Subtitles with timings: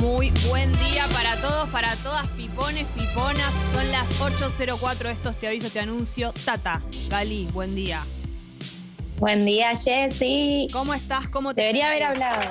[0.00, 3.52] Muy buen día para todos, para todas, pipones, piponas.
[3.72, 6.32] Son las 8.04, estos te aviso, te anuncio.
[6.44, 8.04] Tata, Gali, buen día.
[9.18, 10.68] Buen día, Jessy.
[10.72, 11.28] ¿Cómo estás?
[11.28, 12.42] ¿Cómo te Debería haber hablado.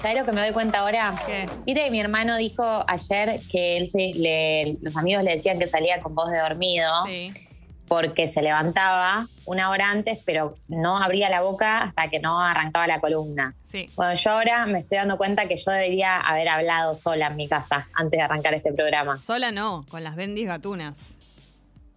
[0.00, 1.14] ¿Sabes lo que me doy cuenta ahora?
[1.26, 1.48] ¿Qué?
[1.66, 5.66] Viste que mi hermano dijo ayer que él se- le- los amigos le decían que
[5.66, 7.32] salía con voz de dormido Sí.
[7.88, 12.86] Porque se levantaba una hora antes, pero no abría la boca hasta que no arrancaba
[12.86, 13.54] la columna.
[13.64, 13.90] Sí.
[13.96, 17.48] Bueno, yo ahora me estoy dando cuenta que yo debería haber hablado sola en mi
[17.48, 19.18] casa antes de arrancar este programa.
[19.18, 21.17] Sola no, con las bendis gatunas.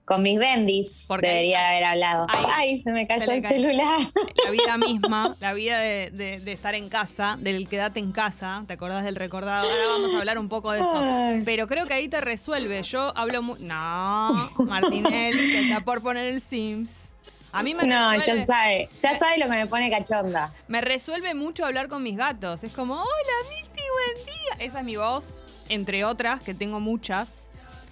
[0.05, 2.27] Con mis bendis Porque debería haber hablado.
[2.29, 3.55] ahí Ay, se me cayó el cayó.
[3.55, 3.99] celular.
[4.43, 8.63] La vida misma, la vida de, de- de estar en casa, del quedate en casa,
[8.67, 9.69] ¿te acordás del recordado?
[9.69, 10.93] Ahora vamos a hablar un poco de eso.
[10.97, 11.43] Ay.
[11.45, 12.81] Pero creo que ahí te resuelve.
[12.83, 13.59] Yo hablo muy...
[13.61, 14.33] No,
[14.65, 17.09] Martinelli, que está por poner el Sims.
[17.53, 20.53] A mí me No, resuelve, ya sabe, ya sabe lo que me pone cachonda.
[20.67, 22.63] me resuelve mucho hablar con mis gatos.
[22.63, 23.05] Es como, hola,
[23.49, 23.81] Miti,
[24.15, 24.65] buen día.
[24.65, 27.49] Esa es mi voz, entre otras, que tengo muchas,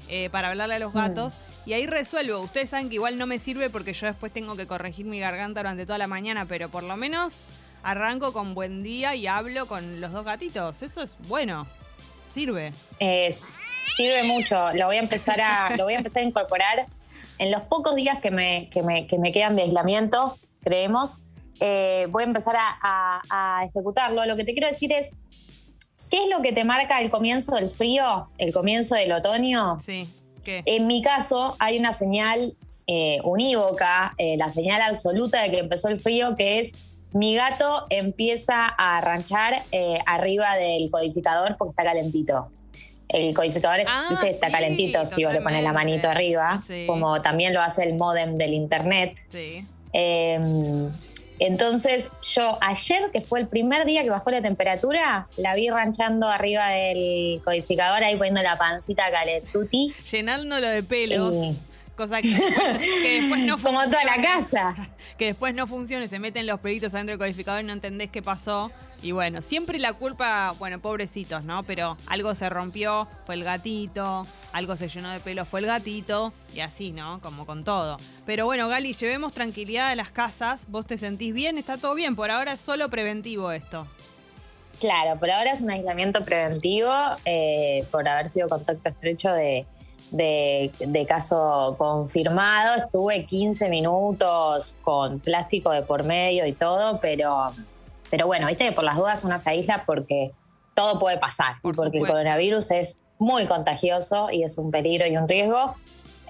[0.07, 1.37] eh, para hablarle a los gatos.
[1.69, 2.39] Y ahí resuelvo.
[2.39, 5.59] Ustedes saben que igual no me sirve porque yo después tengo que corregir mi garganta
[5.59, 7.41] durante toda la mañana, pero por lo menos
[7.83, 10.81] arranco con buen día y hablo con los dos gatitos.
[10.81, 11.67] Eso es bueno.
[12.33, 12.73] Sirve.
[12.97, 13.53] Es-
[13.85, 14.55] sirve mucho.
[14.73, 16.87] Lo voy a empezar a, lo voy a empezar a incorporar
[17.37, 21.21] en los pocos días que me, que me, que me quedan de aislamiento, creemos.
[21.59, 24.25] eh, voy a empezar a, a- a ejecutarlo.
[24.25, 25.17] Lo que te quiero decir es,
[26.09, 29.77] ¿qué es lo que te marca el comienzo del frío, el comienzo del otoño?
[29.79, 30.09] Sí.
[30.49, 30.63] ¿Qué?
[30.65, 32.53] En mi caso, hay una señal
[32.87, 36.73] eh, unívoca, eh, la señal absoluta de que empezó el frío, que es
[37.11, 42.49] mi gato empieza a ranchar eh, arriba del codificador porque está calentito.
[43.07, 45.91] El codificador Ah, está sí, calentito si vos le pones la totalmente.
[46.03, 46.85] manito arriba, Sí.
[46.87, 49.17] como también lo hace el modem del internet.
[49.31, 49.65] Sí.
[51.39, 56.27] Entonces, yo ayer, que fue el primer día que bajó la temperatura, la vi ranchando
[56.27, 59.93] arriba del codificador, ahí poniendo la pancita calentuti.
[60.11, 61.35] Llenándolo de pelos.
[61.35, 61.55] Eh.
[61.95, 64.89] Cosa que, que después no Como toda la casa.
[65.17, 68.09] que después no funciona y se meten los pelitos adentro del codificador y no entendés
[68.09, 68.71] qué pasó.
[69.01, 71.63] Y bueno, siempre la culpa, bueno, pobrecitos, ¿no?
[71.63, 76.33] Pero algo se rompió, fue el gatito, algo se llenó de pelo, fue el gatito,
[76.53, 77.21] y así, ¿no?
[77.21, 77.95] Como con todo.
[78.25, 82.15] Pero bueno, Gali, llevemos tranquilidad a las casas, vos te sentís bien, está todo bien,
[82.17, 83.87] por ahora es solo preventivo esto.
[84.81, 86.91] Claro, por ahora es un aislamiento preventivo
[87.25, 89.65] eh, por haber sido contacto estrecho de,
[90.11, 92.75] de- de caso confirmado.
[92.75, 97.47] Estuve 15 minutos con plástico de por medio y todo, pero,
[98.09, 100.31] pero bueno, viste que por las dudas una se aísla porque
[100.75, 101.55] todo puede pasar.
[101.61, 105.75] Por porque el coronavirus es muy contagioso y es un peligro y un riesgo.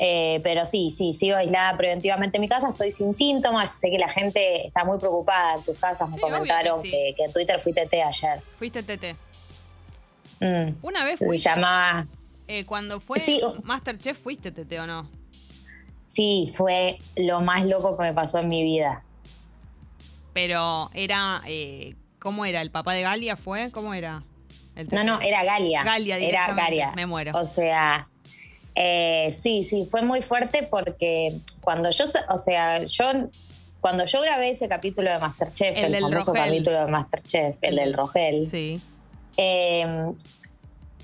[0.01, 3.99] Eh, pero sí, sí, sigo aislada preventivamente en mi casa, estoy sin síntomas, sé que
[3.99, 6.89] la gente está muy preocupada en sus casas, me Sí, obvio que comentaron sí.
[6.89, 8.41] que, que en Twitter fui TT ayer.
[8.55, 9.17] Fuiste Tete.
[10.39, 10.75] Mm.
[10.83, 12.07] Una vez Se fuiste, llamaba,
[12.47, 13.41] eh, cuando fue Sí.
[13.63, 15.09] Masterchef, fuiste Tete o no?
[16.05, 19.03] sí, fue lo más loco que me pasó en mi vida.
[20.33, 22.61] Pero era, eh, ¿cómo era?
[22.61, 23.71] ¿El papá de Galia fue?
[23.71, 24.23] ¿Cómo era?
[24.91, 25.83] No, no, era Galia.
[25.83, 26.53] Galia Era.
[26.53, 26.91] Galia.
[26.95, 27.33] Me muero.
[27.35, 28.07] O sea,
[28.75, 33.05] eh, sí, sí, fue muy fuerte porque cuando yo, o sea, yo,
[33.81, 36.49] cuando yo grabé ese capítulo de Masterchef, El el, famoso Rogel.
[36.49, 38.79] capítulo de Masterchef, el del Rogel, Sí.
[39.35, 39.85] eh,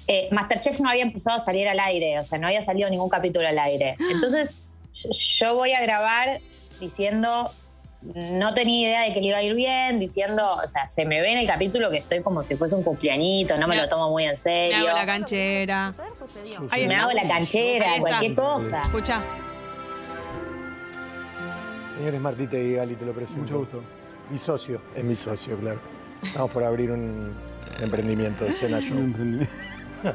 [0.08, 3.09] eh, Masterchef no había empezado a salir al aire, o sea, no había salido ningún
[3.09, 3.97] capítulo al aire.
[4.12, 4.59] Entonces,
[4.94, 6.40] yo voy a grabar
[6.80, 7.52] diciendo,
[8.02, 11.22] no tenía idea de que le iba a ir bien, diciendo, o sea, se me
[11.22, 13.88] ve en el capítulo que estoy como si fuese un cumpleañito, no me Me- lo
[13.90, 14.78] tomo muy en Me serio.
[14.90, 15.94] hago la canchera.
[16.88, 18.80] Me hago la canchera, cualquier cosa.
[18.82, 19.22] Escucha.
[21.98, 23.42] Señores Martita y Gali, te lo presento.
[23.42, 23.84] Mucho gusto.
[24.30, 25.80] Mi socio, es mi socio, claro.
[26.22, 27.36] Estamos por abrir un
[27.80, 28.98] emprendimiento de Cena Un Show.
[28.98, 29.54] emprendimiento.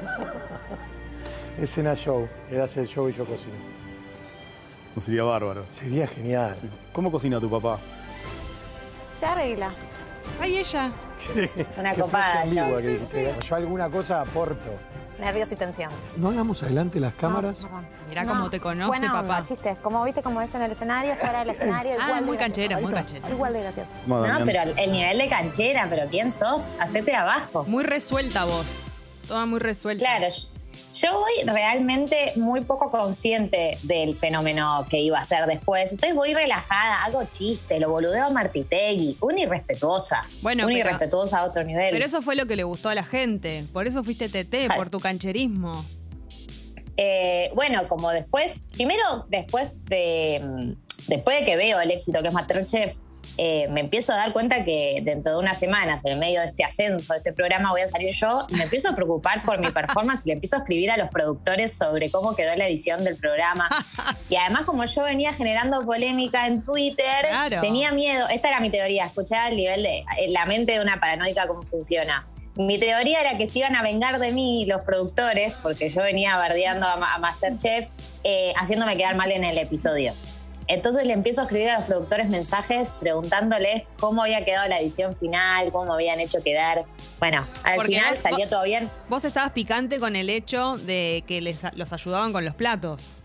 [1.61, 2.29] Es Cena Show.
[2.51, 3.55] Él hace el show y yo cocino.
[5.01, 5.65] No sería bárbaro.
[5.71, 6.55] Sería genial.
[6.61, 6.69] Sí.
[6.93, 7.79] ¿Cómo cocina tu papá?
[9.19, 9.71] Se arregla.
[10.39, 10.93] Ay, ella.
[11.79, 12.77] Una copada yo.
[12.77, 14.71] que Yo alguna cosa aporto.
[15.19, 15.91] Nervios y tensión.
[16.19, 17.63] No hagamos adelante las cámaras.
[17.63, 17.83] No.
[18.11, 19.39] Mirá No, cómo te conoce, buena papá.
[19.39, 19.79] onda, chistes.
[19.79, 22.61] Como viste como es en el escenario, fuera del escenario, igual Ah, de muy gracioso.
[22.69, 23.31] canchera, muy canchera.
[23.31, 23.93] Igual de gracioso.
[24.07, 26.75] Vamos, No, pero el nivel de canchera, pero ¿quién sos?
[26.79, 27.65] Hacete abajo.
[27.67, 28.67] Muy resuelta vos.
[29.27, 30.05] Toda muy resuelta.
[30.05, 30.27] Claro,
[30.93, 35.93] yo- voy realmente muy poco consciente del fenómeno que iba a ser después.
[35.93, 39.17] Entonces voy relajada, hago chiste, lo boludeo a Martitegui.
[39.21, 40.25] Una irrespetuosa.
[40.43, 41.91] Bueno, una pero- irrespetuosa a otro nivel.
[41.93, 43.65] Pero eso fue lo que le gustó a la gente.
[43.73, 44.77] Por eso fuiste TT, Ay.
[44.77, 45.85] por tu cancherismo.
[46.97, 50.73] Eh, bueno, como después, primero después de, mm,
[51.09, 52.97] después de que veo el éxito que es Masterchef,
[53.43, 56.47] eh, me empiezo a dar cuenta que dentro de unas semanas, en el medio de
[56.47, 59.59] este ascenso de este programa, voy a salir yo y me empiezo a preocupar por
[59.59, 63.03] mi performance y le empiezo a escribir a los productores sobre cómo quedó la edición
[63.03, 63.71] del programa.
[64.29, 67.63] Y además, como yo venía generando polémica en Twitter, Claro.
[67.63, 68.29] tenía miedo.
[68.29, 71.63] Esta era mi teoría, escuchá el nivel de eh, la mente de una paranoica cómo
[71.63, 72.27] funciona.
[72.57, 76.37] Mi teoría era que se iban a vengar de mí los productores, porque yo venía
[76.37, 77.89] bardeando a, a Masterchef,
[78.23, 80.13] eh, haciéndome quedar mal en el episodio.
[80.73, 85.17] Entonces le empiezo a escribir a los productores mensajes preguntándoles cómo había quedado la edición
[85.17, 86.85] final, cómo habían hecho quedar.
[87.19, 88.89] Bueno, al Porque final vos- salió todo bien.
[89.09, 93.17] Vos estabas picante con el hecho de que les, los ayudaban con los platos.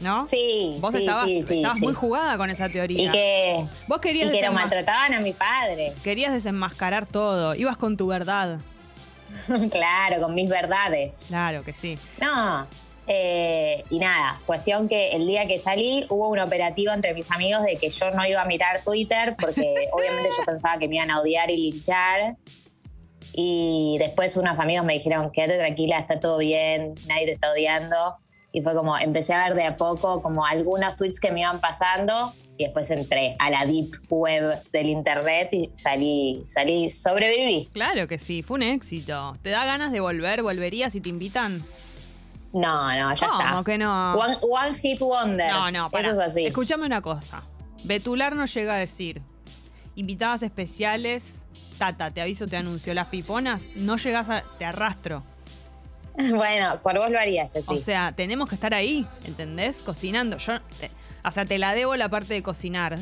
[0.00, 0.26] ¿No?
[0.28, 3.00] Sí, Vos sí, estabas, sí, sí, estabas muy jugada con esa teoría.
[3.02, 5.92] Y que, Vos querías, y que lo maltrataban a mi padre.
[6.04, 7.54] querías desenmascarar todo.
[7.54, 8.58] Ibas con tu verdad.
[9.70, 11.26] claro, con mis verdades.
[11.28, 11.98] Claro que sí.
[12.20, 12.66] No.
[13.10, 17.62] Eh, y nada, cuestión que el día que salí hubo un operativo entre mis amigos
[17.62, 21.10] de que yo no iba a mirar Twitter porque obviamente yo pensaba que me iban
[21.10, 22.36] a odiar y linchar.
[23.32, 28.18] Y después unos amigos me dijeron, quédate tranquila, está todo bien, nadie te está odiando.
[28.52, 31.60] Y fue como, empecé a ver de a poco como algunos tweets que me iban
[31.60, 37.68] pasando y después entré a la deep web del internet y salí, salí, sobreviví.
[37.72, 39.36] Claro que sí, fue un éxito.
[39.42, 40.42] ¿Te da ganas de volver?
[40.42, 41.64] ¿Volverías si te invitan?
[42.60, 43.64] No, no, ya ¿Cómo está.
[43.64, 44.14] que no?
[44.14, 45.50] One, one hit wonder.
[45.52, 46.10] No, no, para.
[46.10, 46.46] Eso es así.
[46.46, 47.42] Escuchame una cosa.
[47.84, 49.22] Betular nos llega a decir,
[49.94, 51.44] invitadas especiales,
[51.78, 55.22] Tata, te aviso, te anuncio, las piponas, no llegas a, te arrastro.
[56.34, 57.72] Bueno, por vos lo haría, Jessy.
[57.72, 59.76] O sea, tenemos que estar ahí, ¿entendés?
[59.76, 60.36] Cocinando.
[60.38, 60.90] Yo, te-
[61.24, 62.98] o sea, te la debo la parte de cocinar,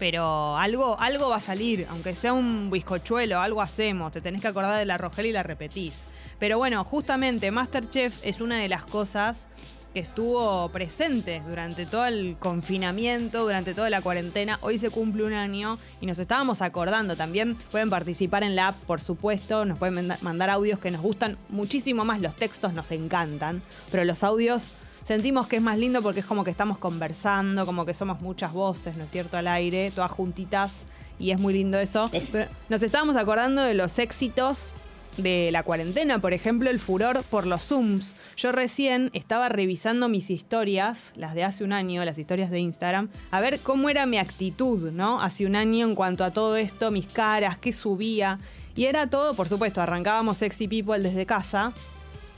[0.00, 4.10] pero algo, algo va a salir, aunque sea un bizcochuelo, algo hacemos.
[4.10, 6.06] Te tenés que acordar de la Rogel y la repetís.
[6.38, 9.46] Pero bueno, justamente Masterchef es una de las cosas
[9.92, 14.58] que estuvo presente durante todo el confinamiento, durante toda la cuarentena.
[14.60, 17.14] Hoy se cumple un año y nos estábamos acordando.
[17.14, 19.64] También pueden participar en la app, por supuesto.
[19.64, 22.20] Nos pueden manda- mandar audios que nos gustan muchísimo más.
[22.20, 24.72] Los textos nos encantan, pero los audios
[25.04, 28.52] sentimos que es más lindo porque es como que estamos conversando, como que somos muchas
[28.52, 29.36] voces, ¿no es cierto?
[29.36, 30.86] Al aire, todas juntitas.
[31.20, 32.06] Y es muy lindo eso.
[32.12, 34.72] Es- Pero nos estábamos acordando de los éxitos
[35.16, 38.16] de la cuarentena, por ejemplo, el furor por los Zooms.
[38.36, 43.08] Yo recién estaba revisando mis historias, las de hace un año, las historias de Instagram,
[43.30, 45.20] a ver cómo era mi actitud, ¿no?
[45.20, 48.38] Hace un año en cuanto a todo esto, mis caras, qué subía.
[48.76, 51.72] Y era todo, por supuesto, arrancábamos Sexy People desde casa.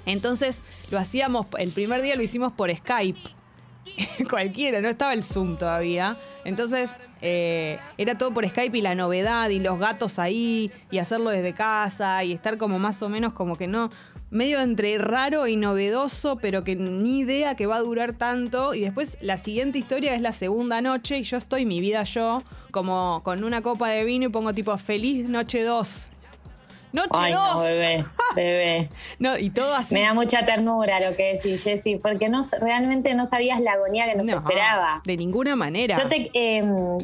[0.05, 3.19] Entonces lo hacíamos, el primer día lo hicimos por Skype.
[4.31, 6.17] Cualquiera, no estaba el Zoom todavía.
[6.45, 6.91] Entonces
[7.23, 11.53] eh, era todo por Skype y la novedad y los gatos ahí y hacerlo desde
[11.53, 13.91] casa y estar como más o menos como que no,
[14.31, 18.75] medio entre raro y novedoso, pero que ni idea que va a durar tanto.
[18.75, 22.39] Y después la siguiente historia es la segunda noche y yo estoy, mi vida yo,
[22.71, 26.13] como con una copa de vino y pongo tipo feliz noche 2.
[26.97, 27.21] Noche 2.
[27.21, 28.89] Ay, no, bebé, bebé.
[29.19, 29.95] No, y todo así.
[29.95, 34.07] Me da mucha ternura lo que decís, Jessy, porque no, realmente no sabías la agonía
[34.07, 35.01] que nos No, esperaba.
[35.05, 35.97] De ninguna manera.
[35.99, 36.63] Yo te, eh,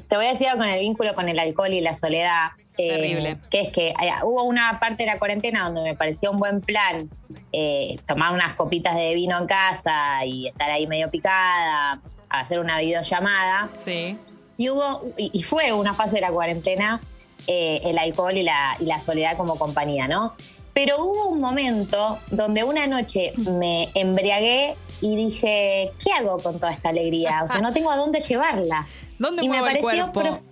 [0.09, 2.49] te voy a decir algo con el vínculo con el alcohol y la soledad.
[2.79, 3.39] eh, Terrible.
[3.51, 3.95] Que es que eh,
[4.25, 7.09] hubo una parte de la cuarentena donde me pareció un buen plan
[7.53, 12.01] eh, tomar unas copitas de vino en casa y estar ahí medio picada,
[12.31, 13.69] hacer una videollamada.
[13.79, 14.17] Sí.
[14.57, 17.01] Y hubo, y, y fue una fase de la cuarentena
[17.47, 20.35] eh, el alcohol y la, y la soledad como compañía, ¿no?
[20.75, 26.73] Pero hubo un momento donde una noche me embriagué y dije, ¿qué hago con toda
[26.73, 27.43] esta alegría?
[27.43, 28.87] O sea, no tengo a dónde llevarla.
[29.19, 30.47] ¿Dónde Y me el pareció, prof-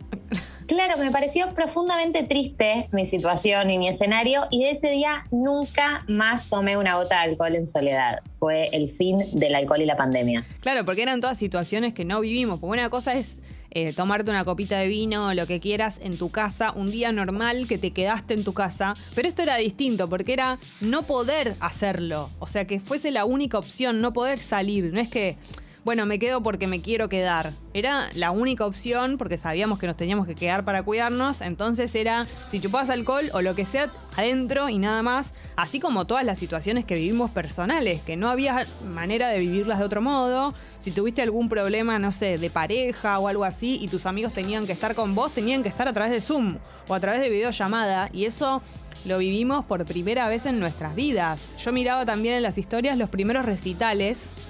[0.66, 6.04] claro, me pareció profundamente triste mi situación y mi escenario y de ese día nunca
[6.06, 8.20] más tomé una gota de alcohol en soledad.
[8.38, 10.44] Fue el fin del alcohol y la pandemia.
[10.60, 12.60] Claro, porque eran todas situaciones que no vivimos.
[12.60, 13.36] Porque una cosa es
[13.70, 17.12] eh, tomarte una copita de vino o lo que quieras en tu casa, un día
[17.12, 18.94] normal que te quedaste en tu casa.
[19.14, 22.30] Pero esto era distinto, porque era no poder hacerlo.
[22.38, 24.92] O sea, que fuese la única opción, no poder salir.
[24.92, 25.36] No es que,
[25.84, 27.52] bueno, me quedo porque me quiero quedar.
[27.72, 31.40] Era la única opción porque sabíamos que nos teníamos que quedar para cuidarnos.
[31.40, 35.32] Entonces era, si chupabas alcohol o lo que sea, adentro y nada más.
[35.56, 39.84] Así como todas las situaciones que vivimos personales, que no había manera de vivirlas de
[39.84, 40.52] otro modo.
[40.78, 44.66] Si tuviste algún problema, no sé, de pareja o algo así, y tus amigos tenían
[44.66, 46.58] que estar con vos, tenían que estar a través de Zoom
[46.88, 48.10] o a través de videollamada.
[48.12, 48.62] Y eso
[49.06, 51.48] lo vivimos por primera vez en nuestras vidas.
[51.58, 54.49] Yo miraba también en las historias los primeros recitales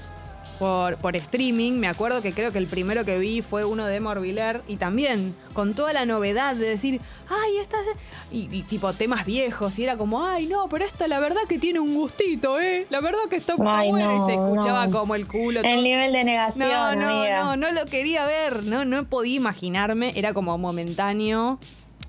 [0.61, 1.73] por, por streaming.
[1.73, 5.35] Me acuerdo que creo que el primero que vi fue uno de Morviller y también
[5.55, 7.01] con toda la novedad de decir,
[7.31, 7.99] ay, esta es-".
[8.31, 11.59] y, y tipo temas viejos y era como, ay, no, pero esta la verdad que
[11.59, 12.87] tiene un gustito, ¿eh?
[12.91, 14.99] La verdad que está muy Ay, buena y se escuchaba no.
[14.99, 15.63] como el culo.
[15.65, 17.43] El nivel de negación, No, no, amiga.
[17.43, 21.59] no, no lo quería ver, no, no podía imaginarme, era como momentáneo.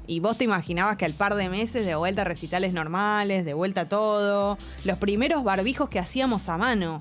[0.08, 3.53] Y vos te imaginabas que al par de meses de vuelta a recitales normales, de
[3.53, 7.00] vuelta a todo, los primeros barbijos que hacíamos a mano.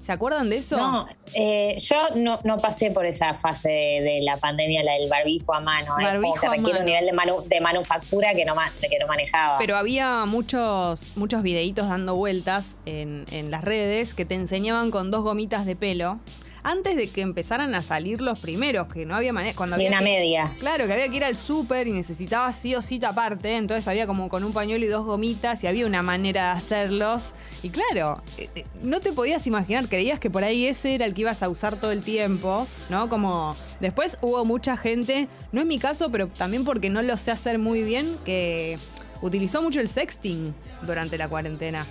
[0.00, 0.76] ¿Se acuerdan de eso?
[0.78, 5.10] No, eh, yo no, no pasé por esa fase de, de la pandemia, la del
[5.10, 5.98] barbijo a mano.
[6.00, 6.04] ¿eh?
[6.04, 6.80] Barbijo Como que a requiere mano.
[6.80, 9.58] un nivel de, manu- de manufactura que no, ma- que no manejaba.
[9.58, 15.10] Pero había muchos, muchos videitos dando vueltas en, en las redes que te enseñaban con
[15.10, 16.18] dos gomitas de pelo.
[16.62, 19.54] Antes de que empezaran a salir los primeros, que no había manera.
[19.56, 20.52] Cuando había una que- media.
[20.58, 24.06] Claro, que había que ir al súper y necesitaba sí o sí taparte, entonces había
[24.06, 27.32] como con un pañuelo y dos gomitas y había una manera de hacerlos.
[27.62, 31.14] Y claro, eh, eh, no te podías imaginar, creías que por ahí ese era el
[31.14, 33.08] que ibas a usar todo el tiempo, ¿no?
[33.08, 37.30] Como después hubo mucha gente, no es mi caso, pero también porque no lo sé
[37.30, 38.78] hacer muy bien, que
[39.22, 41.86] utilizó mucho el sexting durante la cuarentena.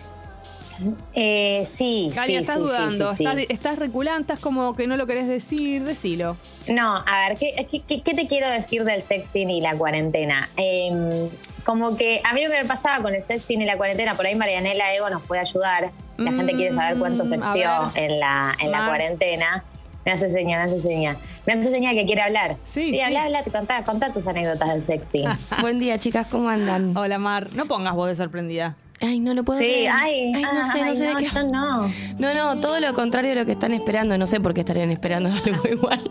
[1.13, 3.25] Eh, sí, Cali, sí, estás sí, dudando, sí, sí.
[3.25, 6.37] Estás, estás reculando, estás como que no lo querés decir, decilo.
[6.67, 10.49] No, a ver, ¿qué, qué, qué- qué te quiero decir del sexting y la cuarentena?
[10.57, 11.29] Eh,
[11.65, 14.25] como que a mí lo que me pasaba con el sexting y la cuarentena, por
[14.25, 15.91] ahí Marianela Ego nos puede ayudar.
[16.17, 18.11] La gente quiere saber cuánto Mm, sextió a ver.
[18.11, 19.63] en la, en la cuarentena.
[20.05, 21.17] Me hace señal, me hace señal.
[21.45, 22.57] Me hace señal que quiere hablar.
[22.65, 23.01] Sí, sí, sí.
[23.01, 25.27] habla, habla, contá, contá tus anécdotas del sexting.
[25.61, 26.95] Buen día, chicas, ¿cómo andan?
[26.97, 28.75] Hola Mar, no pongas voz de sorprendida.
[29.01, 29.91] Ay, no lo puedo sí, creer.
[29.93, 31.25] ay, no ah, sé, no ay, sé de qué.
[31.25, 31.87] yo no.
[32.17, 34.17] No, no, todo lo contrario de lo que están esperando.
[34.17, 36.01] No sé por qué estarían esperando algo igual.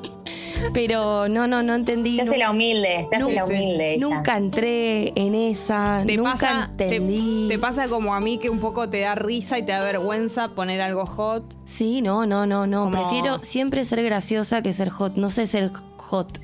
[0.73, 2.17] Pero no, no, no entendí.
[2.17, 4.07] Se hace la humilde, se hace la humilde ella.
[4.09, 7.47] Nunca entré en esa, Te nunca pasa, te, entendí.
[7.49, 10.49] te pasa como a mí que un poco te da risa y te da vergüenza
[10.49, 11.57] poner algo hot.
[11.65, 12.85] Sí, no, no, no, no.
[12.91, 15.15] Como- Prefiero siempre ser graciosa que ser hot.
[15.17, 16.41] No sé ser hot.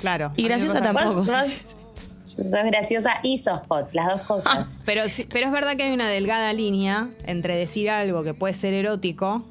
[0.00, 0.32] Claro.
[0.36, 1.14] Y graciosa tampoco.
[1.16, 1.66] Vos, vos
[2.36, 4.82] sos graciosa y sos hot, las dos cosas.
[4.86, 8.54] Pero, sí- pero es verdad que hay una delgada línea entre decir algo que puede
[8.54, 9.44] ser erótico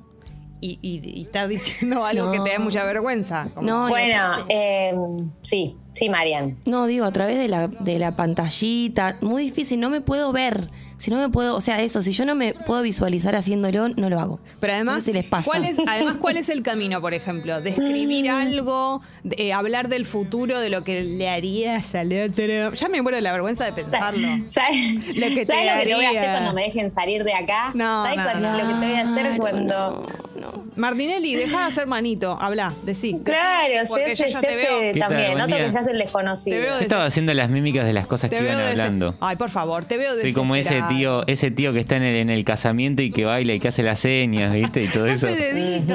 [0.61, 2.31] y, y- y estar diciendo algo No.
[2.31, 3.47] que te da mucha vergüenza.
[3.53, 4.93] Como- No, y Bueno, eh,
[5.41, 6.57] sí, sí, Marian.
[6.65, 9.17] No, digo, a través de la, de la pantallita.
[9.21, 10.67] Muy difícil, no me puedo ver.
[10.97, 14.09] Si no me puedo, o sea, eso, si yo no me puedo visualizar haciéndolo, no
[14.09, 14.39] lo hago.
[14.59, 15.45] Pero además, No sé si les pasa.
[15.45, 17.59] ¿cuál es, además, ¿cuál es el camino, por ejemplo?
[17.61, 22.73] Describir algo, de- eh, hablar del futuro, de lo que le harías al otro.
[22.73, 24.27] Ya me muero de la vergüenza de pensarlo.
[24.47, 27.23] ¿Sabes Lo que te ¿sabes lo que te voy a hacer cuando me dejen salir
[27.23, 27.71] de acá?
[27.73, 28.57] No, ¿Sabes no, cuándo- no.
[28.57, 30.05] lo que te voy a hacer cuando.?
[30.53, 32.37] No, Martinelli, deja de hacer manito.
[32.39, 33.19] Habla, decí.
[33.23, 35.39] Claro, se hace, se hace también.
[35.39, 36.55] Otro que se hace el desconocido.
[36.57, 39.15] Te veo Yo de- estaba haciendo las mímicas de las cosas te que iban hablando.
[39.19, 42.15] Ay, por favor, te veo Soy como ese tío, ese tío que está en el,
[42.17, 44.83] en el casamiento y que baila y que hace las señas, ¿viste?
[44.83, 45.27] Y todo eso.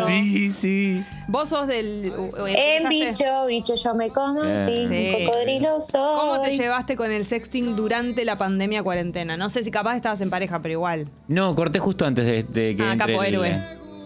[0.06, 1.04] Sí, sí.
[1.28, 2.12] Vos sos del.
[2.48, 4.88] En bicho, bicho, yo me convertí.
[4.88, 5.14] Sí.
[5.16, 6.00] Un cocodrilo soy.
[6.20, 9.36] ¿Cómo te llevaste con el sexting durante la pandemia cuarentena?
[9.36, 11.08] No sé si capaz estabas en pareja, pero igual.
[11.28, 13.56] No, corté justo antes de, de que Ah, capo el- héroe.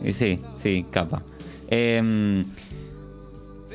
[0.04, 1.22] Eh, Sí, sí, capa.
[1.68, 2.44] Em,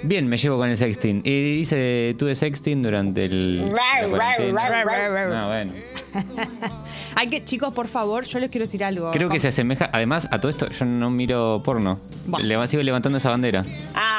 [0.03, 1.21] bien, me llevo con el sexting.
[1.25, 3.73] Y hice, tuve sexting durante el.
[3.73, 5.33] la rar.
[5.33, 5.73] Ah, bueno.
[7.15, 9.11] Hay que, chicos, por favor, yo les quiero decir algo.
[9.11, 9.89] Creo que se asemeja.
[9.91, 11.99] Además, a todo esto, yo no miro porno.
[12.27, 12.39] Bah.
[12.39, 13.65] Le sigo levantando esa bandera.
[13.95, 14.18] Ah,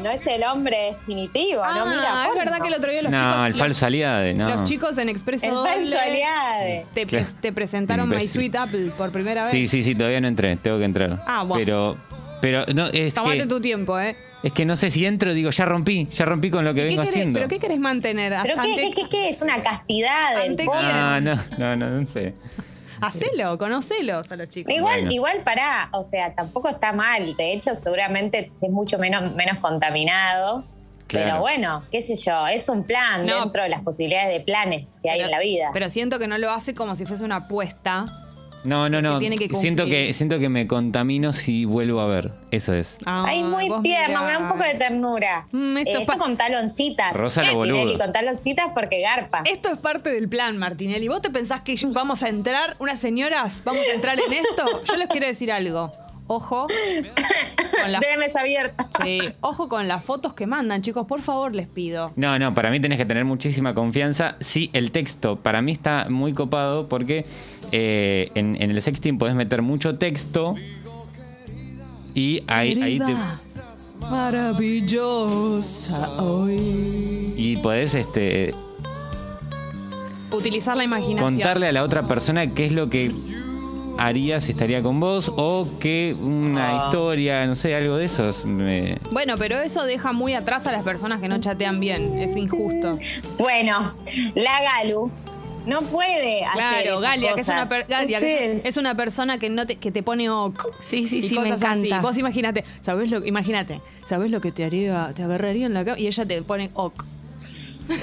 [0.00, 1.86] bueno, es el hombre definitivo, Ah, ¿no?
[1.86, 2.38] Mira, es porno.
[2.44, 3.46] verdad que el otro día los no, chicos.
[3.46, 4.48] el los- falso aliade, no.
[4.54, 6.86] Los chicos en Expreso El falso aliade.
[6.94, 7.36] Te, pre- Claro.
[7.40, 8.26] te presentaron My.
[8.26, 9.50] Sweet Apple por primera vez.
[9.52, 11.18] Sí, sí, sí, todavía no entré, tengo que entrar.
[11.26, 11.56] Ah, bueno.
[11.64, 11.96] Pero,
[12.40, 14.16] pero no, es Tomate que, tu tiempo, ¿eh?
[14.42, 16.86] es que no sé si entro, digo, ya rompí, ya rompí con lo que ¿Qué
[16.88, 17.38] vengo querés- haciendo.
[17.38, 18.34] ¿Pero qué querés mantener?
[18.42, 19.42] ¿Pero qué, Ante- qué, qué, qué es?
[19.42, 20.80] ¿Una castidad del Ante porno?
[20.82, 22.34] Ah, no, no, no, no sé.
[23.00, 24.72] Hacelo, conocelos a los chicos.
[24.74, 25.12] Igual, Bueno.
[25.12, 27.36] igual pará, o sea, tampoco está mal.
[27.36, 30.64] De hecho, seguramente es mucho menos, menos contaminado.
[31.08, 33.42] Pero bueno, qué sé yo, es un plan No.
[33.42, 35.70] dentro de las posibilidades de planes que hay en la vida.
[35.72, 38.06] Pero siento que no lo hace como si fuese una apuesta.
[38.66, 39.18] No, no, no.
[39.18, 42.30] tiene que siento que siento que me contamino si vuelvo a ver.
[42.50, 42.96] Eso es.
[43.04, 44.26] Ay, muy tierno, mirá.
[44.26, 45.46] me da un poco de ternura.
[45.52, 47.14] Mm, esto Eh, esto con taloncitas.
[47.16, 47.98] Rosa lo boludo.
[47.98, 49.42] Con taloncitas porque garpa.
[49.44, 51.08] Esto es parte del plan, Martinelli.
[51.08, 54.82] ¿Vos te pensás que yo- vamos a entrar, unas señoras, vamos a entrar en esto?
[54.84, 55.92] Yo les quiero decir algo.
[56.28, 56.66] Ojo
[57.82, 58.88] con las, DMs abiertas.
[59.02, 61.06] sí, ojo con las fotos que mandan, chicos.
[61.06, 62.12] Por favor, les pido.
[62.16, 64.36] No, no, para mí tenés que tener muchísima confianza.
[64.40, 67.24] Sí, el texto para mí está muy copado porque
[67.72, 70.54] eh, en, en el sexting podés meter mucho texto
[72.14, 73.14] y ahí, ahí te,
[74.86, 77.34] maravillosa hoy.
[77.36, 78.54] y podés este,
[80.32, 81.34] Utilizar la imaginación.
[81.34, 83.12] contarle a la otra persona qué es lo que
[83.98, 86.84] haría si estaría con vos o que una Ah.
[86.86, 88.44] historia, no sé, algo de esos.
[88.44, 92.18] me- Bueno, pero eso deja muy atrás a las personas que no chatean bien.
[92.18, 92.98] Es injusto.
[93.38, 93.92] Bueno,
[94.34, 95.10] la Galu
[95.66, 97.68] no puede hacer Claro, esas Galia, que es una, cosas.
[97.68, 100.66] per- Galia, que es- Ustedes- es una persona que no te, que te pone ok.
[100.80, 101.64] Sí, sí, sí, me así.
[101.64, 102.00] encanta.
[102.00, 105.98] Vos imagínate, ¿sabés lo imagínate, ¿sabés lo que te haría, te agarraría en la cama?
[105.98, 107.02] Y ella te pone ok.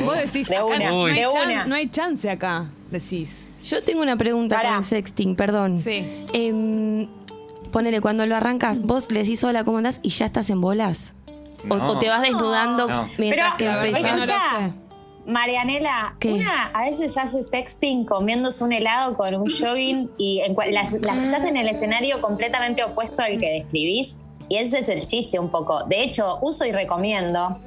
[0.06, 1.66] Vos decís, De acá una, no, hay de chan- una.
[1.66, 3.43] no hay chance acá, decís.
[3.64, 4.70] Yo tengo una pregunta Pará.
[4.70, 5.80] con el sexting, perdón.
[5.80, 6.26] Sí.
[6.34, 7.08] Em,
[7.72, 10.00] ponele, cuando lo arrancas, vos le decís hola, ¿cómo andás?
[10.04, 11.14] Y ya estás en bolas.
[11.70, 11.88] O, No.
[11.88, 13.10] o te vas desnudando No.
[13.18, 14.72] mientras Pero, que empezás.
[15.26, 16.34] Marianela, ¿Qué?
[16.34, 20.92] una a veces hace sexting comiéndose un helado con un jogging y en cua- las-
[20.94, 24.18] las- estás en el escenario completamente opuesto al que describís
[24.50, 25.84] y ese es el chiste un poco.
[25.86, 27.58] De hecho, uso y recomiendo,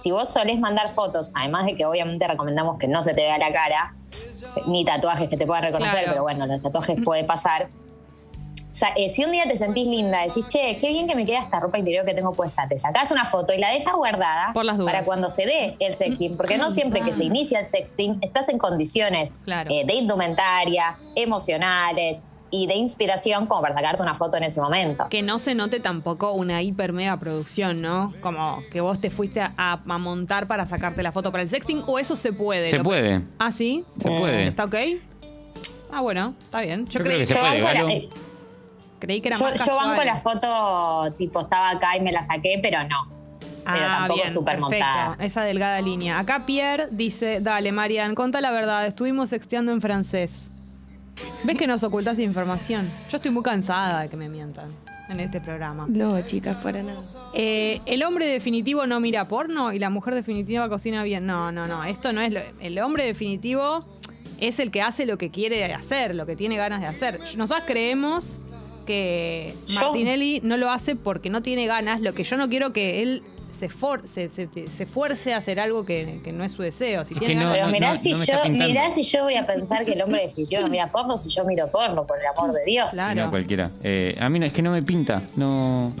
[0.00, 3.38] si vos solés mandar fotos, además de que obviamente recomendamos que no se te vea
[3.38, 3.94] la cara,
[4.66, 6.08] ni tatuajes que te puedas reconocer, Claro.
[6.12, 7.68] pero bueno, los tatuajes puede pasar.
[8.70, 11.40] Sa- eh, si un día te sentís linda, decís, che, qué bien que me queda
[11.40, 14.66] esta ropa interior que tengo puesta, te sacás una foto y la dejas guardada Por
[14.66, 14.92] las dudas.
[14.92, 18.50] para cuando se dé el sexting, porque no siempre que se inicia el sexting estás
[18.50, 19.70] en condiciones Claro.
[19.72, 25.08] eh, de indumentaria, emocionales y de inspiración como para sacarte una foto en ese momento.
[25.10, 28.14] Que no se note tampoco una hiper mega producción, ¿no?
[28.20, 31.82] Como que vos te fuiste a, a montar para sacarte la foto para el sexting,
[31.86, 32.68] o eso se puede.
[32.68, 33.22] Se puede.
[33.38, 33.84] ¿Ah, sí?
[34.00, 34.46] Se puede.
[34.46, 34.74] ¿Está ok?
[35.92, 36.86] Ah, bueno, está bien.
[36.86, 37.88] Yo, Yo creí, creo que se puede, banco, la, Galo.
[37.90, 38.08] eh,
[38.98, 42.22] creí que era yo- más yo banco la foto tipo estaba acá y me la
[42.22, 43.08] saqué, pero no.
[43.40, 44.86] Pero Ah, tampoco bien, súper perfecto.
[44.86, 45.16] montada.
[45.24, 46.20] Esa delgada línea.
[46.20, 50.52] Acá Pierre dice, dale, Marian, conta la verdad, estuvimos sexteando en francés.
[51.44, 52.90] ¿Ves que nos ocultas información?
[53.10, 54.70] Yo estoy muy cansada de que me mientan
[55.08, 55.86] en este programa.
[55.88, 57.00] No, chicas, para nada.
[57.34, 61.26] Eh, el hombre definitivo no mira porno y la mujer definitiva cocina bien.
[61.26, 61.84] No, no, no.
[61.84, 63.84] Esto no es lo- el hombre definitivo
[64.40, 67.20] es el que hace lo que quiere hacer, lo que tiene ganas de hacer.
[67.36, 68.38] Nosotros creemos
[68.86, 72.02] que Martinelli no lo hace porque no tiene ganas.
[72.02, 73.22] Lo que yo no quiero que él
[73.56, 77.04] se, for- se, se- se fuerce a hacer algo que, que no es su deseo.
[77.04, 79.46] Si Es tiene que no- Pero mirá, no si yo, mirá si yo voy a
[79.46, 82.52] pensar que el hombre definitivo no mira porno si yo miro porno, por el amor
[82.52, 82.90] de Dios.
[82.92, 83.24] Claro.
[83.24, 83.70] No, cualquiera.
[83.82, 85.20] Eh, a mí no, es que no me pinta.
[85.36, 85.92] No.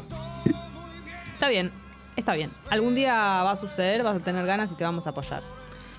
[1.34, 1.70] Está bien,
[2.16, 2.50] está bien.
[2.70, 5.42] Algún día va a suceder, vas a tener ganas y te vamos a apoyar.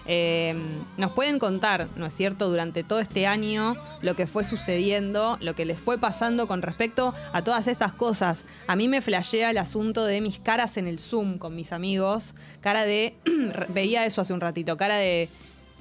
[0.08, 0.56] Eh,
[0.96, 5.54] nos pueden contar, ¿no es cierto?, durante todo este año lo que fue sucediendo, lo
[5.54, 8.44] que les fue pasando con respecto a todas estas cosas.
[8.68, 12.36] A mí me flashea el asunto de mis caras en el Zoom con mis amigos,
[12.62, 13.16] cara de,
[13.70, 15.30] veía eso hace un ratito, cara de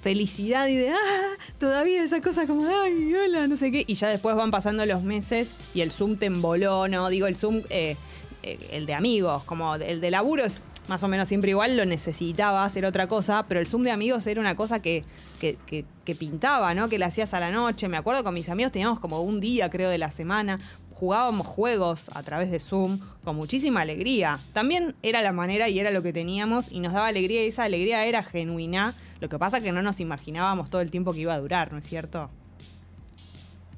[0.02, 3.84] felicidad y de, ah, todavía esa cosa como, ay, hola, no sé qué.
[3.86, 7.08] Y ya después van pasando los meses y el Zoom te emboló, ¿no?
[7.08, 7.96] Digo, el Zoom, eh,
[8.42, 11.84] eh, el de amigos, como el de laburo es más o menos siempre igual, lo
[11.84, 15.04] necesitaba hacer otra cosa, pero el Zoom de amigos era una cosa que,
[15.40, 16.88] que, que- pintaba, ¿no?
[16.88, 17.88] Que la hacías a la noche.
[17.88, 20.58] Me acuerdo con mis amigos teníamos como un día, creo, de la semana.
[20.94, 24.38] Jugábamos juegos a través de Zoom con muchísima alegría.
[24.52, 27.64] También era la manera y era lo que teníamos y nos daba alegría y esa
[27.64, 28.94] alegría era genuina.
[29.20, 31.78] Lo que pasa que no nos imaginábamos todo el tiempo que iba a durar, ¿no
[31.78, 32.30] es cierto?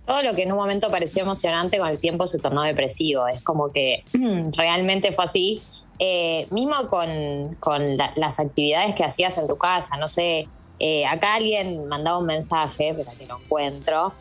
[0.06, 3.26] Todo lo que en un momento pareció emocionante con el tiempo se tornó depresivo.
[3.28, 4.04] Es como que
[4.56, 5.60] realmente fue así.
[5.98, 10.46] Eh, mismo con, con la- las actividades que hacías en tu casa, no sé,
[10.78, 14.12] eh, acá alguien mandaba un mensaje, pero que lo encuentro.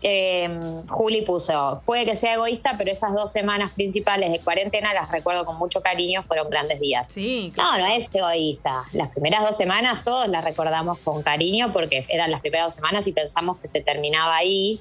[0.00, 0.48] Eh,
[0.88, 5.44] Juli puso, puede que sea egoísta, pero esas dos semanas principales de cuarentena las recuerdo
[5.44, 7.08] con mucho cariño, fueron grandes días.
[7.08, 8.84] Sí, No, no es egoísta.
[8.92, 13.06] Las primeras dos semanas todos las recordamos con cariño porque eran las primeras dos semanas
[13.08, 14.80] y pensamos que se terminaba ahí.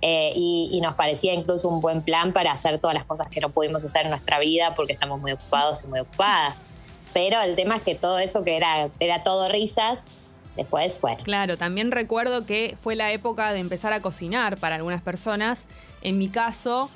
[0.00, 3.50] Eh, y, nos parecía incluso un buen plan para hacer todas las cosas que no
[3.50, 6.66] pudimos hacer en nuestra vida porque estamos muy ocupados y muy ocupadas.
[7.12, 11.18] Pero el tema es que todo eso que era, era todo risas, después, bueno.
[11.24, 15.66] Claro, también recuerdo que fue la época de empezar a cocinar para algunas personas.
[16.00, 16.90] En mi caso,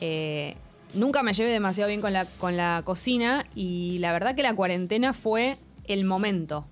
[0.00, 0.56] eh,
[0.94, 4.54] nunca me llevé demasiado bien con la, con la cocina y la verdad que la
[4.54, 6.66] cuarentena fue el momento.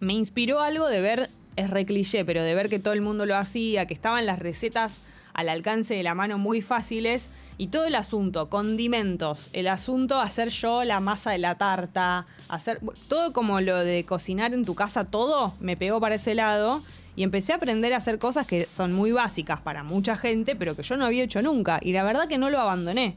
[0.00, 3.26] Me inspiró algo de ver, es re cliché, pero de ver que todo el mundo
[3.26, 7.30] lo hacía, que estaban las recetas al alcance de la mano muy fáciles.
[7.58, 12.80] Y todo el asunto, condimentos, el asunto hacer yo la masa de la tarta, hacer
[13.08, 16.82] todo como lo de cocinar en tu casa, todo me pegó para ese lado.
[17.16, 20.74] Y empecé a aprender a hacer cosas que son muy básicas para mucha gente, pero
[20.74, 21.78] que yo no había hecho nunca.
[21.82, 23.16] Y la verdad que no lo abandoné.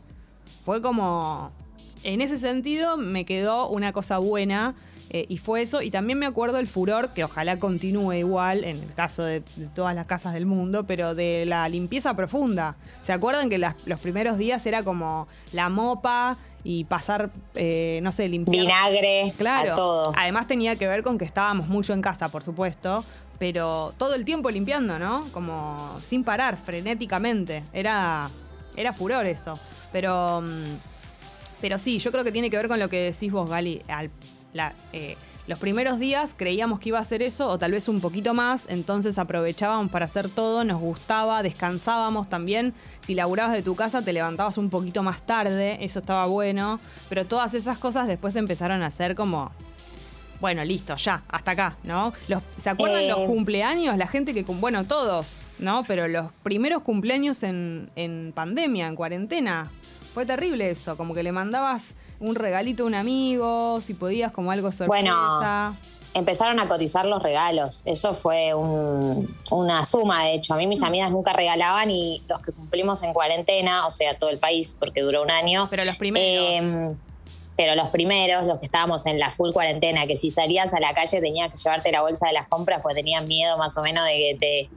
[0.66, 1.52] Fue como
[2.04, 4.76] en ese sentido me quedó una cosa buena
[5.10, 5.82] eh, y fue eso.
[5.82, 9.68] Y también me acuerdo el furor, que ojalá continúe igual en el caso de, de
[9.76, 12.76] todas las casas del mundo, pero de la limpieza profunda.
[13.04, 18.12] ¿Se acuerdan que las- los primeros días era como la mopa y pasar, eh, no
[18.12, 18.66] sé, limpiar?
[18.66, 19.74] Vinagre, Claro.
[19.74, 20.14] a todo.
[20.16, 23.04] Además tenía que ver con que estábamos mucho en casa, por supuesto,
[23.38, 25.26] pero todo el tiempo limpiando, ¿no?
[25.32, 27.64] Como sin parar, frenéticamente.
[27.74, 28.30] Era
[28.76, 29.60] Era furor eso.
[29.92, 30.93] Pero, mm,
[31.64, 33.82] pero sí, yo creo que tiene que ver con lo que decís vos, Gali.
[33.88, 34.12] Al-
[34.52, 35.16] la- eh,
[35.48, 38.66] los primeros días creíamos que iba a ser eso, o tal vez un poquito más,
[38.70, 42.74] entonces aprovechábamos para hacer todo, nos gustaba, descansábamos también.
[43.00, 46.82] Si laburabas de tu casa, te levantabas un poquito más tarde, eso estaba bueno.
[47.08, 49.50] Pero todas esas cosas después empezaron a ser como
[50.42, 52.12] bueno, listo, ya, hasta acá, ¿no?
[52.28, 53.08] Los, ¿Se acuerdan Eh.
[53.10, 53.98] los cumpleaños?
[53.98, 55.86] La gente que, bueno, todos, ¿no?
[55.88, 59.72] Pero los primeros cumpleaños en, en pandemia, en cuarentena,
[60.14, 64.52] fue terrible eso, como que le mandabas un regalito a un amigo, si podías, como
[64.52, 65.74] algo sorpresa.
[66.16, 67.82] Empezaron a cotizar los regalos.
[67.86, 70.54] Eso fue un- una suma, de hecho.
[70.54, 74.30] A mí mis amigas nunca regalaban y los que cumplimos en cuarentena, o sea, todo
[74.30, 75.68] el país, porque duró un año.
[75.72, 76.46] Pero los primeros.
[76.48, 76.96] eh,
[77.56, 80.94] pero los primeros, los que estábamos en la full cuarentena, que si salías a la
[80.96, 84.04] calle tenías que llevarte la bolsa de las compras, pues tenían miedo más o menos
[84.06, 84.70] de que te,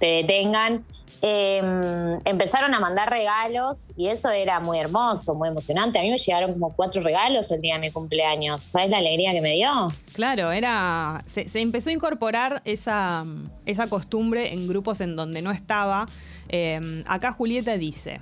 [0.00, 0.84] te detengan.
[1.26, 5.98] Eh, empezaron a mandar regalos y eso era muy hermoso, muy emocionante.
[5.98, 8.62] A mí me llegaron como cuatro regalos el día de mi cumpleaños.
[8.62, 9.70] ¿Sabes la alegría que me dio?
[10.12, 11.24] Claro, era.
[11.26, 13.24] Se, empezó a incorporar esa,
[13.64, 16.04] esa costumbre en grupos en donde no estaba.
[16.50, 18.20] Eh, acá Julieta dice.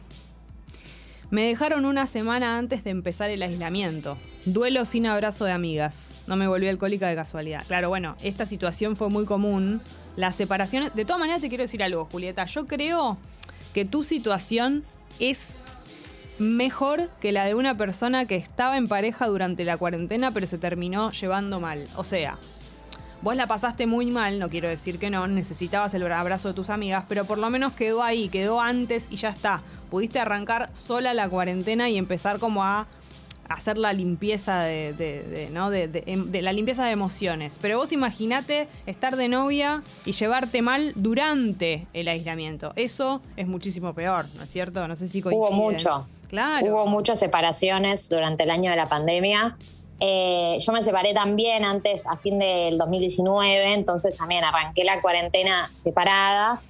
[1.30, 4.16] Me dejaron una semana antes de empezar el aislamiento.
[4.44, 6.22] Duelo sin abrazo de amigas.
[6.28, 7.64] No me volví alcohólica de casualidad.
[7.66, 9.80] Claro, bueno, esta situación fue muy común.
[10.16, 10.94] Las separaciones.
[10.94, 12.44] De todas maneras, te quiero decir algo, Julieta.
[12.46, 13.18] Yo creo
[13.72, 14.82] que tu situación
[15.18, 15.58] es
[16.38, 20.58] mejor que la de una persona que estaba en pareja durante la cuarentena, pero se
[20.58, 21.86] terminó llevando mal.
[21.96, 22.36] O sea,
[23.22, 26.70] vos la pasaste muy mal, no quiero decir que no, necesitabas el abrazo de tus
[26.70, 29.62] amigas, pero por lo menos quedó ahí, quedó antes y ya está.
[29.90, 32.86] Pudiste arrancar sola la cuarentena y empezar como a
[33.52, 35.70] hacer la limpieza de, de- de, ¿no?
[35.70, 37.58] de, de- em- de la limpieza de emociones.
[37.60, 42.72] Pero vos imaginate estar de novia y llevarte mal durante el aislamiento.
[42.76, 44.86] Eso es muchísimo peor, ¿no es cierto?
[44.88, 45.56] No sé si Hubo coinciden.
[45.58, 46.06] mucho.
[46.28, 46.66] Claro.
[46.66, 49.56] Hubo muchas separaciones durante el año de la pandemia.
[50.00, 55.68] Eh, yo me separé también antes, a fin del 2019, entonces también arranqué la cuarentena
[55.72, 56.60] separada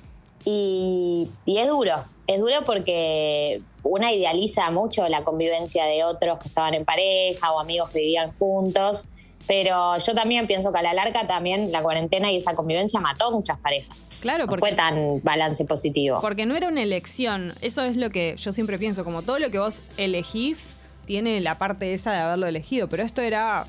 [0.44, 6.48] y, y es duro, es duro porque una idealiza mucho la convivencia de otros que
[6.48, 9.07] estaban en pareja o amigos que vivían juntos,
[9.48, 13.33] pero yo también pienso que a la larga también la cuarentena y esa convivencia mató
[13.33, 14.20] muchas parejas.
[14.22, 16.18] Claro, No porque- fue tan balance positivo.
[16.20, 17.55] Porque no era una elección.
[17.61, 19.02] Eso es lo que yo siempre pienso.
[19.05, 20.74] Como todo lo que vos elegís
[21.07, 22.88] tiene la parte esa de haberlo elegido.
[22.88, 23.64] Pero esto era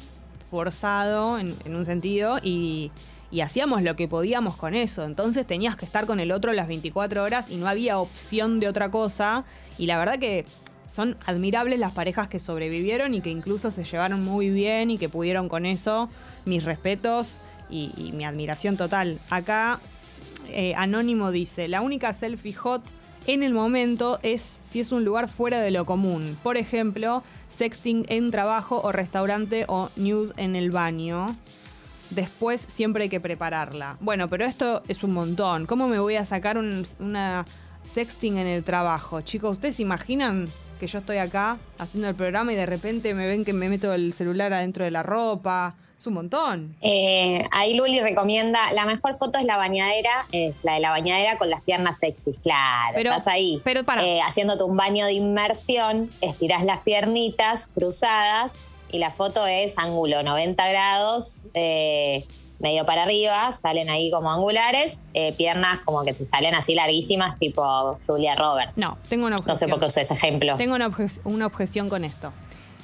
[0.51, 2.91] forzado en, en un sentido y,
[3.33, 5.03] y hacíamos lo que podíamos con eso.
[5.03, 8.67] Entonces tenías que estar con el otro las 24 horas y no había opción de
[8.67, 9.43] otra cosa.
[9.79, 10.45] Y la verdad que
[10.85, 15.09] son admirables las parejas que sobrevivieron y que incluso se llevaron muy bien y que
[15.09, 16.09] pudieron con eso.
[16.45, 17.39] Mis respetos
[17.71, 19.19] y, mi admiración total.
[19.31, 19.79] Acá
[20.49, 22.83] eh, Anónimo dice, la única selfie hot
[23.25, 26.37] en el momento es si es un lugar fuera de lo común.
[26.43, 31.35] Por ejemplo, sexting en trabajo o restaurante o nude en el baño.
[32.15, 33.97] Después siempre hay que prepararla.
[33.99, 35.65] Bueno, pero esto es un montón.
[35.65, 37.45] ¿Cómo me voy a sacar un- una
[37.85, 39.21] sexting en el trabajo?
[39.21, 40.47] Chicos, ¿ustedes se imaginan
[40.79, 43.93] que yo estoy acá haciendo el programa y de repente me ven que me meto
[43.93, 45.75] el celular adentro de la ropa?
[45.97, 46.75] Es un montón.
[46.81, 51.37] Eh, ahí Luli recomienda, la mejor foto es la bañadera, es la de la bañadera
[51.37, 54.03] con las piernas sexys, claro, Pero- estás ahí pero para.
[54.03, 58.61] eh, haciéndote un baño de inmersión, estirás las piernitas cruzadas
[58.93, 62.25] y la foto es ángulo 90 grados, eh,
[62.59, 67.37] medio para arriba, salen ahí como angulares, eh, piernas como que te salen así larguísimas,
[67.37, 68.73] tipo Julia Roberts.
[68.77, 69.69] No, tengo una No sé objeción.
[69.71, 70.55] por qué usé ese ejemplo.
[70.55, 72.31] Tengo una, obje- una objeción con esto.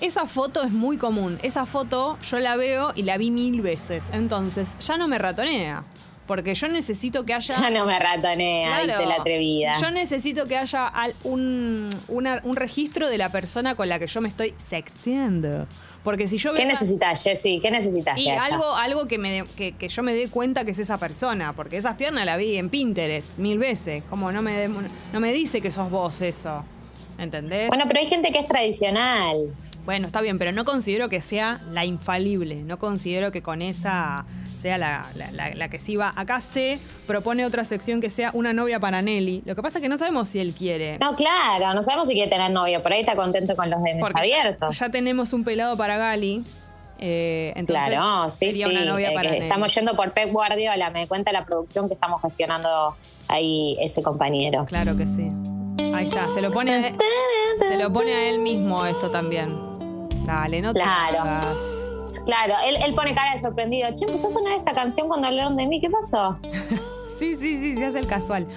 [0.01, 1.39] Esa foto es muy común.
[1.43, 4.05] Esa foto yo la veo y la vi mil veces.
[4.13, 5.83] Entonces, ya no me ratonea.
[6.25, 7.55] Porque yo necesito que haya.
[7.61, 8.99] Ya no me ratonea, Claro.
[8.99, 9.73] dice la atrevida.
[9.81, 10.91] Yo necesito que haya
[11.23, 15.67] un, una- un registro de la persona con la que yo me estoy sexteando.
[16.03, 17.59] Porque si yo veo ¿Qué necesitas, Jessy?
[17.59, 18.43] ¿Qué necesitas y que haya?
[18.45, 21.77] algo, algo que, me, que, que yo me dé cuenta que es esa persona, porque
[21.77, 24.03] esas piernas la vi en Pinterest mil veces.
[24.09, 26.63] Como no me, de- no me dice que sos vos eso.
[27.17, 27.67] ¿Entendés?
[27.67, 29.53] Bueno, pero hay gente que es tradicional.
[29.83, 32.63] Bueno, está bien, pero no considero que sea la infalible.
[32.63, 34.25] No considero que con esa
[34.59, 36.13] sea la, la- la- la que sí va.
[36.15, 39.43] Acá se propone otra sección que sea una novia para Nelly.
[39.45, 40.97] Lo que pasa es que no sabemos si él quiere.
[40.99, 42.81] No, claro, no sabemos si quiere tener novio.
[42.83, 44.77] Por ahí está contento con los Porque ya- abiertos.
[44.79, 46.43] Ya, tenemos un pelado para Gali.
[47.01, 48.65] eh, entonces claro, sí, sí.
[48.65, 49.45] una novia eh, para que Nelly.
[49.47, 50.89] estamos yendo por Pep Guardiola.
[50.89, 52.95] Me cuenta la producción que estamos gestionando
[53.29, 54.65] ahí ese compañero.
[54.65, 55.29] Claro que sí.
[55.93, 56.27] Ahí está.
[56.33, 56.91] Se lo pone a,
[57.67, 59.57] se lo pone a él mismo esto también.
[60.25, 61.21] Dale, no te Claro.
[61.21, 61.45] hagas.
[62.25, 63.89] Claro, él, pone cara de sorprendido.
[63.95, 65.79] Che, empezó a sonar esta canción cuando hablaron de mí.
[65.79, 66.39] ¿Qué pasó?
[67.19, 68.47] Sí, sí, sí, se hace el casual.